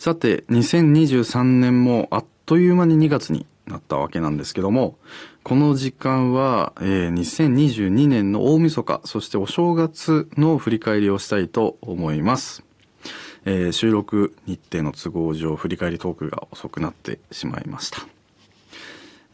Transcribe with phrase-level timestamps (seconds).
[0.00, 4.96] さて、2023年もあっという間に2月になったわけなんですけども、
[5.42, 12.64] この時間は、えー、2022年の大晦日、そしてお正月の振り返りをしたいと思います。
[13.44, 17.98] えー、収録日程の都合上、振り返りトークが遅くなってしまいました。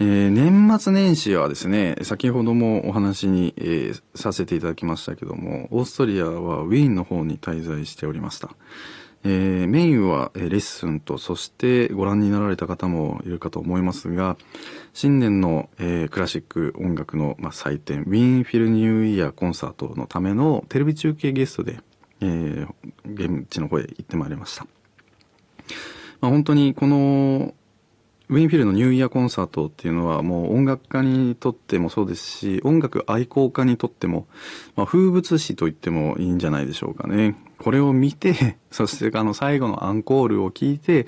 [0.01, 8.51] えー、年末年始はですね、先ほどもお話に、えー、させていただきましたけども、オーストリアはウィーンの方に滞在しておりました。
[9.25, 14.37] えー、メインはレッスンと、そしてご覧になられた方もいるかと思いますが、
[14.93, 21.81] 新年の、えー、クラシック音楽の、まあ、祭典、ウィーンフィルニューイヤーコンサートのためのテレビ中継ゲストで、
[22.21, 22.69] えー、
[23.05, 24.67] 現地の方へ行ってまいりました。
[26.21, 27.55] まあ、本当にこの
[28.29, 34.27] ウィンフィルのニューイヤーコンサートっていうのはもう音楽家にとってもそうですし、音楽愛好家にとっても、
[34.75, 37.37] まあ、風物詩と言ってもいいんじゃないでしょうかね。
[37.67, 41.05] これを見て、 そしてあの最後のアンコールを聞いて、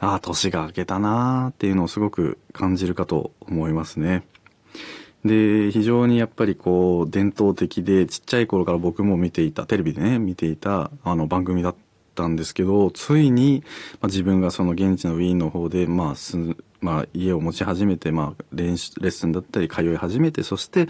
[0.00, 4.24] ああ、年が明けたなーっていうのをすごく感じるかと思いますね。
[5.24, 11.74] で、非常にやっぱりこう伝統的でちっちゃい頃から僕も見ていた、テレビでね、見ていたあの番組だっ
[12.16, 13.62] たんですけど、ついに、
[14.00, 16.36] まあ、自分がその現地のウィーンの方で、まあ、す、
[16.80, 20.88] まあ、家を持ち始めて、まあ、練習、レッスンだったり通い始めて、そして、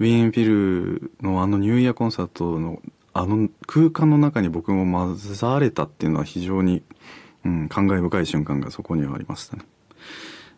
[0.00, 6.82] ウィーンフィルのあのニューイヤーコンサートのあの空間の中に僕も混ざれたっていうのは非常に、
[7.44, 9.64] うん、感慨深い瞬間がそこにはありましたね。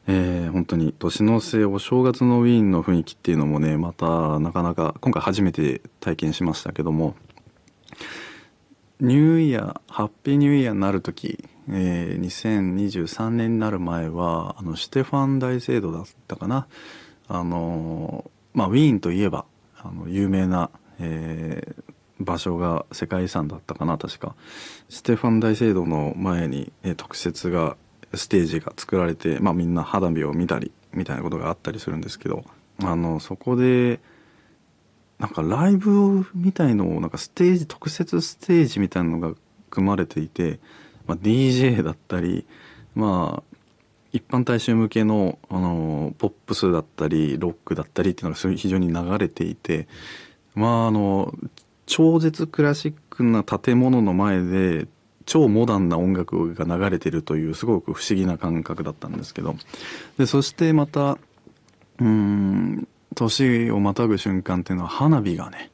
[0.07, 7.15] えー、本当に年の瀬お正月のウィーンの雰囲気っていうのもねまたなかなか今回初めて体験しましたけども
[9.01, 16.67] ニューイヤー、ハッピーニューイヤーになる時、えー、2023年になる前は、あの、シュテファン大聖堂だったかな。
[17.27, 19.47] あの、まあ、ウィーンといえば、
[19.79, 21.90] あの、有名な、えー、
[22.21, 24.35] 場所が世界遺産だったかな、確か。
[24.89, 27.77] ステファン大聖堂の前に、え、特設が、
[28.15, 32.45] ステージが作られて、まあ、みんな花火を見たり、みたいなことがあったりするんですけど、
[32.83, 34.01] あの、そこで、
[35.21, 39.35] なんかライブみたいのをなんかステージ特設ステージみたいなのが
[39.69, 40.59] 組まれていて、
[41.07, 42.47] まあ、DJ だったり
[42.95, 43.57] まあ
[44.13, 49.89] 一般大衆向けのあのポップスだったりロックだったりっていうのが非常に流れていて
[50.55, 51.35] まああの
[51.91, 54.87] 超絶クラシックな建物の前で
[55.27, 59.57] 超モダンな音楽が流れてるというすごく不思議な感覚だったんですけど
[60.17, 61.19] でそしてまた
[61.99, 65.73] うん年をまたぐ瞬間っていうのは花火がね、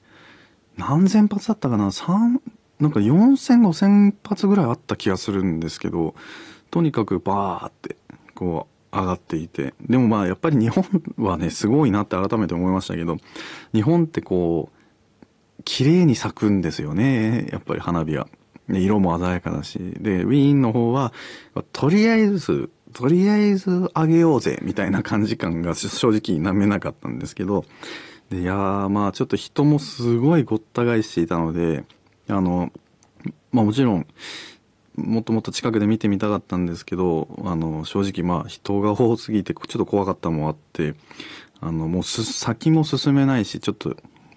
[0.77, 1.93] 何千発だったかな？
[1.93, 2.41] 三
[2.81, 6.15] なんか4000、5000発ぐらいあった気がするんですけど、
[6.71, 7.97] とにかくバーって、
[8.35, 9.75] こう、上がっていて。
[9.83, 10.85] でもまあ、やっぱり日本
[11.19, 13.19] はね、すごいなって改めて思いましたけど、
[13.73, 14.76] 日本ってこう、
[15.65, 18.29] 綺麗に咲くんですよね、やっぱり花火は。
[18.69, 19.79] 色も鮮やかだし。
[19.79, 21.13] で、ウィーンの方は、
[21.73, 27.67] とりあえずとりあえずあげようぜ、みたいな感じ感が正直なめなかったんですけど、
[28.31, 31.85] で、いやー、まあちょっと人もすごいごった返していたので、
[32.27, 32.73] あの、
[33.53, 34.07] まあもちろん、
[34.97, 40.95] もっともっと近くで見てみたかったんですけど、あの、正直まあ人が多すぎてちょっと怖かったのもあって、
[41.61, 43.95] あの、もう先も進めないし、ちょっと、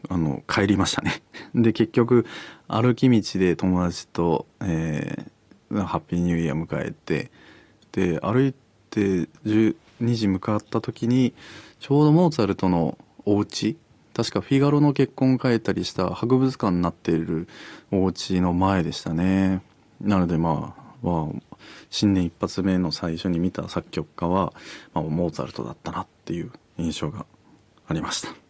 [0.10, 1.22] あの、帰りましたね。
[1.56, 2.26] で、結局、
[2.68, 7.32] 歩き道で友達と、えー、ハッピーニューイヤー迎えて、
[7.92, 8.54] て歩い
[8.90, 9.76] て12
[10.16, 11.34] 時向かった時に
[11.80, 13.78] ちょうどモーツァルトのお家
[14.14, 17.48] 確かフィガロの結婚を書いたりした博物館になっている
[17.92, 19.62] お家の前でしたね
[20.02, 21.58] なのでまあ、まあ、
[21.90, 24.54] 新年一発目の最初に見た作曲家は、
[24.94, 27.26] まあ、モーツァルトだったなっていう印象が
[27.88, 28.49] ありました。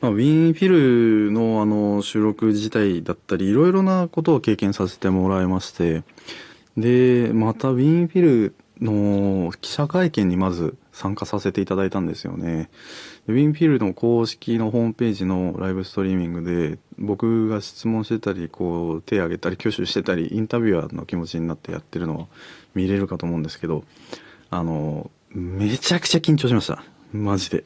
[0.00, 6.02] まあ、ウィーンフィルのあの収録自体だったりいろいろなことを経験させてもらいまして
[6.76, 12.70] で、またウィーンフィルの記者会見にまず参加させていただいたんですよね。
[13.26, 22.28] ウィンフィルの公式のホームページのライブストリーミングで僕が質問してたりこう手挙げたり挙手してたりインタビュアーの気持ちになってやってるのを
[22.74, 23.84] 見れるかと思うんですけど
[24.50, 26.82] あのめちゃくちゃ緊張しました
[27.12, 27.64] マジで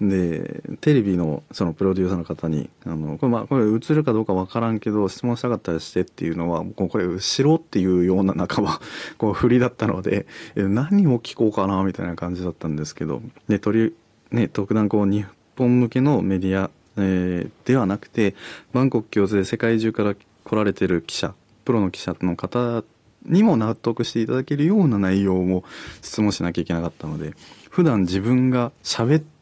[0.00, 8.80] でテレビのそのプロデューサーの方に「あのこれまあこれ映るかどうか分からんけど質問したかったらして」っていうのはこれしろっていうような半ば
[9.18, 10.26] こう振りだったので
[10.56, 13.94] 何を聞こうかなみたいな感じだったんですけどで取り、
[14.30, 15.26] ね、特段こう日
[15.56, 18.34] 本向けのメディア、えー、ではなくて
[18.72, 21.34] バンコク共通で世界中から来られてる記者
[21.66, 22.82] プロの記者の方
[23.26, 25.62] にも納得していただけるような内容も
[26.00, 27.34] 質問しなきゃいけなかったので
[27.68, 29.39] 普段自分が喋って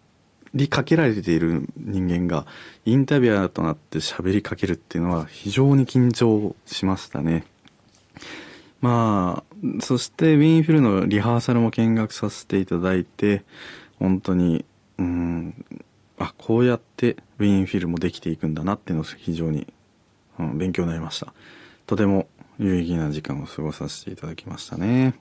[0.55, 2.47] りかけられている人間が
[2.85, 7.45] インタビュアーとなって喋りかけるっていうのは非常に緊張しましたね。
[8.81, 13.43] まあ、そしてウィーンフィルのリハーサルも見学させていただいて、
[13.99, 14.65] 本当に、
[14.99, 15.65] うん、
[16.19, 19.67] あ、こうやってウィーンフィルもできていくんだなっていうのを非常に、
[20.39, 21.33] うん、勉強になりました。
[21.87, 22.29] とても
[22.59, 25.15] 有意義な時間を過ごさせていただきましたね。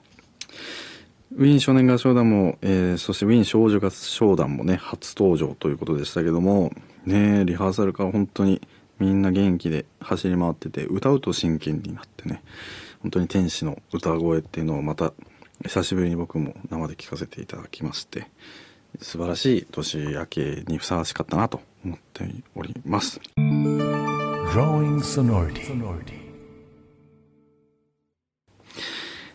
[1.36, 6.72] ウィーン少年合唱団も、えー、そしてウィーン少女合唱団もね、初登場ということでしたけども、
[7.04, 8.62] ね、リハーサルから本当に
[8.98, 12.42] みんな元気で走り回ってて、歌うと真剣になってね、
[13.02, 15.12] 本当に天使の歌声っていうのをまた
[15.64, 18.26] 久しぶりに僕も生で聴かせていただきまして、
[19.00, 23.20] 素晴らしい年明けにふさわしかったなと思っております。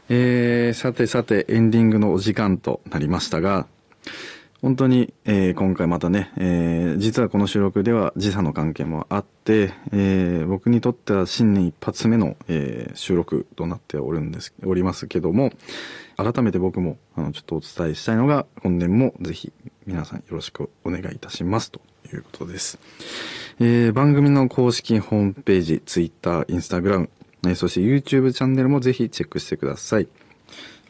[0.09, 3.67] えー、さてさてエンディングのお時間となりましたが、
[4.61, 15.51] 本当に、えー、今回またね、えー、実はこの収録では時差の関係もあって、えー、僕にとっては新年一発目の、えー、収録となっておるんです、おりますけども、
[16.15, 19.51] 改めて僕も、あの、ちょっとお伝えしたいのが、本年もぜひ
[19.85, 21.81] 皆さんよろしくお願いいたしますと
[22.13, 22.79] いうことです。
[23.59, 27.09] えー、番組の公式ホームページ、Twitter、Instagram、
[27.47, 30.07] え、そして YouTube チャンネルもぜひチェックしてください。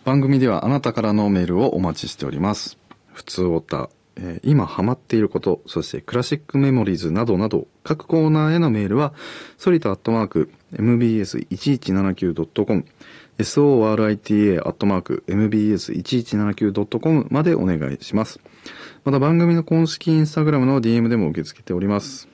[0.06, 2.78] 番組ではあなたからのメールをお待ちしております。
[3.14, 9.14] 普通オタ、えー、今ハマっていること、そしてクラシックメモリーズなどなど、各コーナーへのメールは、
[9.58, 12.86] ソリタアットマーク、mbs1179.com、
[13.40, 18.42] sorita アットマーク、mbs1179.com までお願いします。
[19.06, 22.33] また番組の公式インスタグラムの DM でも受け付けております。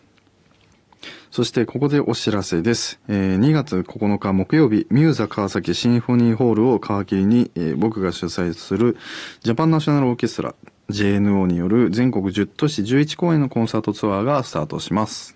[1.32, 3.00] そしてここでお知らせです。
[3.08, 8.98] えー、2月9日木曜日、ミューザ川崎シンフォニーホールを皮切りに、えー、僕が主催する
[9.42, 10.56] ジャパンナショナルオーケストラ
[10.90, 15.36] JNO による全国10都市11公演のコンサートツアーがスタートします。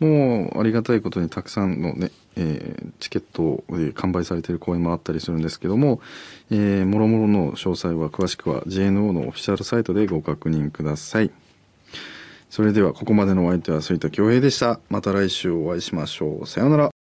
[0.00, 3.64] もうありがたいことにたくさんのね、えー、チケットを、
[3.94, 6.00] 完売されている公演もあったりするんですけども、
[6.50, 11.30] えー、もろもろの詳細は詳しくは JNO のオフィシャルサイトでご確認ください。
[12.50, 14.80] それではここまでのお相手は杉田恭平でした。
[14.88, 16.46] また来週お会いしましょう。
[16.46, 16.95] さようなら。